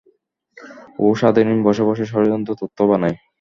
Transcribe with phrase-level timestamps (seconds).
[0.99, 3.17] ও সারাদিন বসে বসে ষড়যন্ত্র তত্ত্ব বানায়।